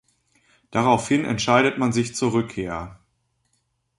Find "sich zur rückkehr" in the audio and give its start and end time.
1.91-2.99